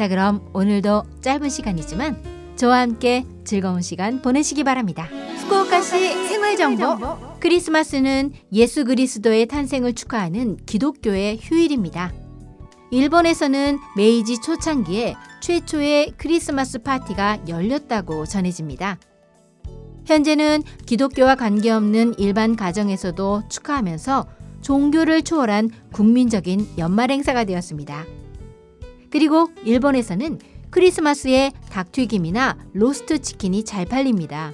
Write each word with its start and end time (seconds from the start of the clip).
자 0.00 0.08
그럼 0.08 0.40
오늘도 0.54 1.02
짧은 1.20 1.50
시간이지만 1.50 2.54
저와 2.56 2.78
함께 2.80 3.26
즐거운 3.44 3.82
시간 3.82 4.22
보내시기 4.22 4.64
바랍니다. 4.64 5.02
후쿠오카시 5.42 6.26
생활정보 6.26 7.38
크리스마스는 7.38 8.32
예수 8.50 8.86
그리스도의 8.86 9.44
탄생을 9.44 9.92
축하하는 9.92 10.56
기독교의 10.64 11.40
휴일입니다. 11.42 12.14
일본에서는 12.90 13.78
메이지 13.94 14.40
초창기에 14.40 15.16
최초의 15.42 16.14
크리스마스 16.16 16.78
파티가 16.78 17.40
열렸다고 17.46 18.24
전해집니다. 18.24 18.98
현재는 20.06 20.62
기독교와 20.86 21.34
관계없는 21.34 22.14
일반 22.16 22.56
가정에서도 22.56 23.42
축하하면서 23.50 24.26
종교를 24.62 25.20
초월한 25.20 25.68
국민적인 25.92 26.66
연말 26.78 27.10
행사가 27.10 27.44
되었습니다. 27.44 28.06
그리고 29.10 29.48
일본에서는 29.64 30.38
크리스마스에 30.70 31.50
닭튀김이나 31.70 32.56
로스트 32.72 33.20
치킨이 33.20 33.64
잘 33.64 33.84
팔립니다. 33.84 34.52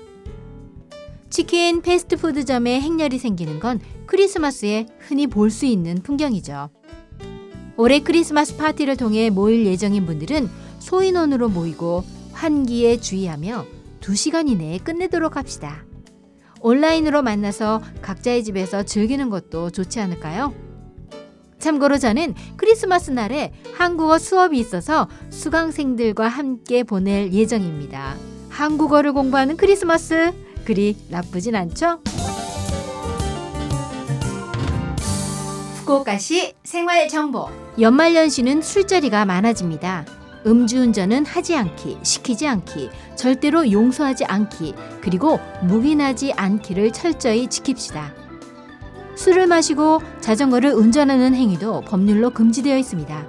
치킨 1.28 1.82
패스트푸드점에 1.82 2.80
행렬이 2.80 3.18
생기는 3.18 3.60
건 3.60 3.80
크리스마스에 4.06 4.86
흔히 5.00 5.26
볼 5.26 5.50
수 5.50 5.66
있는 5.66 5.96
풍경이죠. 6.02 6.70
올해 7.76 8.00
크리스마스 8.00 8.56
파티를 8.56 8.96
통해 8.96 9.28
모일 9.28 9.66
예정인 9.66 10.06
분들은 10.06 10.48
소인원으로 10.78 11.50
모이고 11.50 12.04
환기에 12.32 13.00
주의하며 13.00 13.66
2시간 14.00 14.48
이내에 14.48 14.78
끝내도록 14.78 15.36
합시다. 15.36 15.84
온라인으로 16.60 17.22
만나서 17.22 17.82
각자의 18.00 18.44
집에서 18.44 18.82
즐기는 18.82 19.28
것도 19.28 19.70
좋지 19.70 20.00
않을까요? 20.00 20.54
참고로 21.66 21.98
저는 21.98 22.36
크리스마스 22.56 23.10
날에 23.10 23.52
한국어 23.74 24.18
수업이 24.18 24.56
있어서 24.56 25.08
수강생들과 25.30 26.28
함께 26.28 26.84
보낼 26.84 27.32
예정입니다. 27.32 28.14
한국어를 28.50 29.12
공부하는 29.12 29.56
크리스마스 29.56 30.32
그리 30.64 30.96
나쁘진 31.08 31.56
않죠? 31.56 32.02
후쿠오카시 35.78 36.54
생활 36.62 37.08
정보 37.08 37.48
연말연시는 37.80 38.62
술자리가 38.62 39.24
많아집니다. 39.24 40.06
음주운전은 40.46 41.26
하지 41.26 41.56
않기, 41.56 41.98
시키지 42.04 42.46
않기, 42.46 42.90
절대로 43.16 43.72
용서하지 43.72 44.24
않기, 44.26 44.72
그리고 45.00 45.40
묵인하지 45.62 46.32
않기를 46.34 46.92
철저히 46.92 47.48
지킵시다. 47.48 48.25
술을 49.16 49.46
마시고 49.46 50.00
자전거를 50.20 50.72
운전하는 50.72 51.34
행위도 51.34 51.82
법률로 51.82 52.30
금지되어 52.30 52.76
있습니다. 52.78 53.26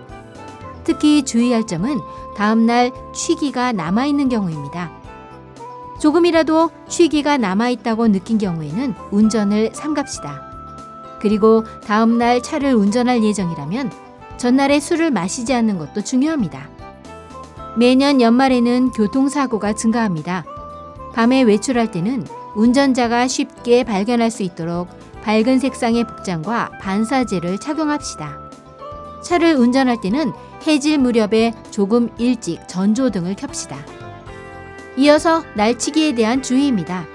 특히 0.83 1.23
주의할 1.23 1.66
점은 1.66 1.99
다음날 2.35 2.91
취기가 3.13 3.71
남아있는 3.71 4.30
경우입니다. 4.30 4.91
조금이라도 5.99 6.69
취기가 6.88 7.38
남아있다고 7.38 8.09
느낀 8.09 8.38
경우에는 8.38 8.93
운전을 9.11 9.71
삼갑시다. 9.73 10.47
그리고 11.19 11.64
다음날 11.86 12.43
차를 12.43 12.76
운전할 12.76 13.23
예정이라면 13.23 13.92
전날에 14.37 14.80
술을 14.80 15.09
마시지 15.09 15.53
않는 15.53 15.80
것도 15.80 16.03
중요합니다. 16.03 16.70
매년 17.76 18.21
연말에는 18.21 18.92
교통사고가 18.92 19.73
증가합니다. 19.73 20.45
밤에 21.14 21.42
외출할 21.42 21.89
때는 21.92 22.26
운전자가 22.55 23.27
쉽게 23.27 23.83
발견할 23.83 24.30
수 24.30 24.43
있도록 24.43 24.87
밝은 25.27 25.60
색상의 25.60 26.05
복장과 26.05 26.71
반사제를 26.80 27.58
착용합시다. 27.58 28.39
차를 29.21 29.55
운전할 29.55 29.99
때는 29.99 30.32
해질 30.65 30.99
무렵에 30.99 31.52
조금 31.70 32.10
일찍 32.17 32.65
전조등을 32.70 33.36
켭시다. 33.36 33.77
이어서 34.95 35.43
날치기에 35.55 36.15
대한 36.15 36.42
주의입니다. 36.42 37.05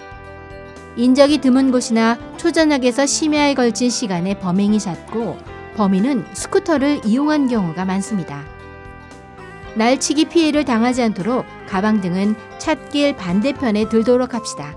인적이 0.97 1.39
드문 1.39 1.71
곳이나 1.71 2.19
초저녁에서 2.37 3.06
심야에 3.06 3.55
걸친 3.55 3.89
시간에 3.89 4.39
범행이 4.39 4.79
잦고 4.79 5.39
범인은 5.77 6.27
스쿠터를 6.34 7.00
이용한 7.06 7.49
경우가 7.49 7.87
많습니다. 7.87 8.43
날치기 9.75 10.27
피해를 10.27 10.67
당하지 10.67 11.03
않도록 11.03 11.47
가방 11.67 12.03
등은 12.03 12.34
찻길 12.59 13.17
반대편에 13.17 13.89
들도록 13.89 14.34
합시다. 14.34 14.75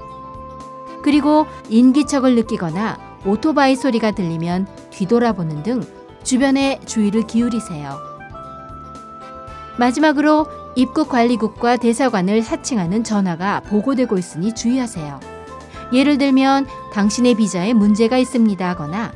그리고 1.04 1.46
인기척을 1.68 2.36
느끼거나 2.36 3.05
오토바이 3.26 3.76
소리가 3.76 4.12
들리면 4.12 4.68
뒤돌아보는 4.92 5.64
등 5.64 5.84
주변에 6.24 6.80
주의를 6.86 7.28
기울이세요. 7.28 7.98
마지막으로 9.78 10.48
입국 10.76 11.10
관리국과 11.10 11.78
대사관을 11.78 12.42
사칭하는 12.42 13.04
전화가 13.04 13.62
보고되고 13.62 14.18
있으니 14.18 14.54
주의하세요. 14.54 15.20
예를 15.94 16.18
들면 16.18 16.68
당신의 16.94 17.36
비자에 17.36 17.74
문제가 17.74 18.18
있습니다 18.18 18.68
하거나 18.70 19.12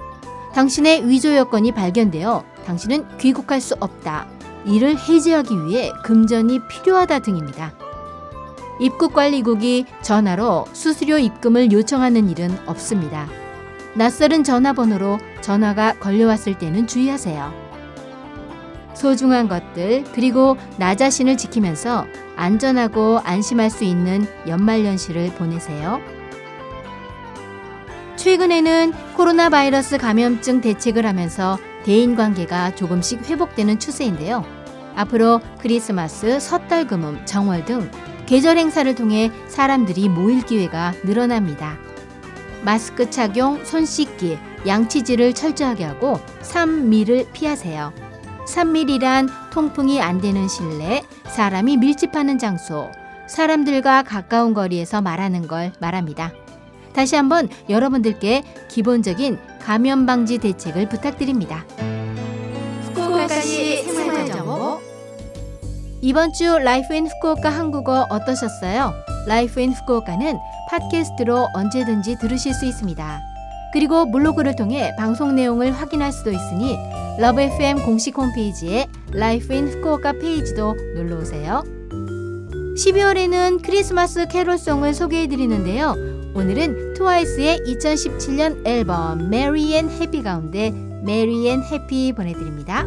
당신의 0.53 1.07
위조 1.07 1.35
여건이 1.35 1.71
발견되어 1.71 2.43
당신은 2.65 3.17
귀국할 3.17 3.61
수 3.61 3.75
없다. 3.79 4.27
이를 4.65 4.97
해제하기 4.97 5.65
위해 5.65 5.91
금전이 6.03 6.59
필요하다 6.67 7.19
등입니다. 7.19 7.73
입국관리국이 8.79 9.85
전화로 10.01 10.65
수수료 10.73 11.17
입금을 11.17 11.71
요청하는 11.71 12.29
일은 12.29 12.57
없습니다. 12.67 13.27
낯설은 13.99 14.45
전화번호로 14.45 15.19
전화가 15.41 15.95
걸려왔을 15.99 16.57
때는 16.57 16.87
주의하세요. 16.87 17.53
소중한 18.93 19.49
것들 19.49 20.05
그리고 20.13 20.55
나 20.77 20.95
자신을 20.95 21.35
지키면서 21.35 22.05
안전하고 22.37 23.19
안심할 23.25 23.69
수 23.69 23.83
있는 23.83 24.25
연말연시를 24.47 25.33
보내세요. 25.33 25.99
최근에는 28.15 28.93
코로나 29.17 29.49
바이러스 29.49 29.97
감염증 29.97 30.61
대책을 30.61 31.05
하면서 31.05 31.57
대인 31.83 32.15
관계가 32.15 32.75
조금씩 32.75 33.29
회복되는 33.29 33.79
추세인데요. 33.79 34.45
앞으로 34.95 35.41
크리스마스, 35.59 36.39
섣달 36.39 36.87
금음, 36.87 37.25
정월 37.25 37.65
등 37.65 37.91
계절 38.27 38.57
행사를 38.57 38.95
통해 38.95 39.29
사람들이 39.49 40.07
모일 40.07 40.45
기회가 40.45 40.93
늘어납니다. 41.03 41.88
마스크 42.63 43.09
착용, 43.09 43.63
손 43.63 43.85
씻기, 43.85 44.37
양치질을 44.67 45.33
철저하게 45.33 45.85
하고 45.85 46.19
3미를 46.41 47.31
피하세요. 47.31 47.93
3밀이란 48.45 49.29
통풍이 49.51 50.01
안 50.01 50.19
되는 50.19 50.47
실내, 50.47 51.03
사람이 51.27 51.77
밀집하는 51.77 52.37
장소, 52.37 52.89
사람들과 53.27 54.03
가까운 54.03 54.53
거리에서 54.53 55.01
말하는 55.01 55.47
걸 55.47 55.71
말합니다. 55.79 56.33
다시 56.93 57.15
한번 57.15 57.47
여러분들께 57.69 58.43
기본적인 58.67 59.37
감염 59.61 60.05
방지 60.05 60.39
대책을 60.39 60.89
부탁드립니다. 60.89 61.63
후쿠오카시 62.87 63.83
생활정보 63.83 64.79
이번 66.01 66.33
주 66.33 66.57
Life 66.57 66.93
in 66.95 67.07
후쿠오카 67.07 67.49
한국어 67.49 68.07
어떠셨어요? 68.09 68.93
Life 69.27 69.59
in 69.59 69.73
후쿠오카는 69.73 70.39
팟캐스트로 70.69 71.49
언제든지 71.53 72.17
들으실 72.19 72.53
수 72.53 72.65
있습니다. 72.65 73.21
그리고 73.73 74.09
블로그를 74.11 74.55
통해 74.55 74.95
방송 74.97 75.35
내용을 75.35 75.71
확인할 75.71 76.11
수도 76.11 76.31
있으니 76.31 76.77
LOVE 77.19 77.41
FM 77.41 77.83
공식 77.83 78.17
홈페이지에 78.17 78.87
Life 79.11 79.53
in 79.53 79.67
후쿠오카 79.67 80.13
페이지도 80.13 80.75
놀러 80.95 81.17
오세요. 81.17 81.63
12월에는 82.77 83.61
크리스마스 83.63 84.27
캐롤송을 84.27 84.93
소개해 84.93 85.27
드리는데요. 85.27 85.95
오늘은 86.33 86.93
트와이스의 86.93 87.59
2017년 87.65 88.65
앨범 88.65 89.29
Merry 89.29 89.75
and 89.75 89.89
Happy 89.89 90.23
가운데 90.23 90.71
Merry 91.03 91.49
and 91.49 91.61
Happy 91.63 92.13
보내드립니다. 92.13 92.85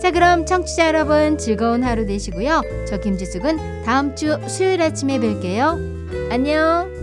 자 0.00 0.10
그럼 0.10 0.46
청취자 0.46 0.88
여러분 0.88 1.38
즐거운 1.38 1.82
하루 1.82 2.06
되시고요. 2.06 2.62
저 2.86 3.00
김지숙은 3.00 3.84
다음 3.84 4.14
주 4.14 4.38
수요일 4.46 4.82
아침에 4.82 5.18
뵐게요. 5.18 5.95
안녕. 6.30 6.95